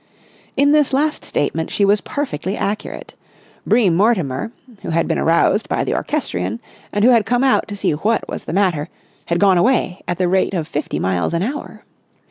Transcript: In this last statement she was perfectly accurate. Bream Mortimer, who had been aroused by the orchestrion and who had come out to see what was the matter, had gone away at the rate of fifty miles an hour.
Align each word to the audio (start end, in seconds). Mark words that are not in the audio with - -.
In 0.57 0.71
this 0.71 0.93
last 0.93 1.23
statement 1.23 1.69
she 1.69 1.85
was 1.85 2.01
perfectly 2.01 2.57
accurate. 2.57 3.13
Bream 3.67 3.95
Mortimer, 3.95 4.51
who 4.81 4.89
had 4.89 5.07
been 5.07 5.19
aroused 5.19 5.69
by 5.69 5.83
the 5.83 5.93
orchestrion 5.93 6.59
and 6.91 7.05
who 7.05 7.11
had 7.11 7.23
come 7.23 7.43
out 7.43 7.67
to 7.67 7.77
see 7.77 7.91
what 7.91 8.27
was 8.27 8.45
the 8.45 8.51
matter, 8.53 8.89
had 9.27 9.39
gone 9.39 9.59
away 9.59 10.01
at 10.07 10.17
the 10.17 10.27
rate 10.27 10.55
of 10.55 10.67
fifty 10.67 10.97
miles 10.97 11.35
an 11.35 11.43
hour. 11.43 11.85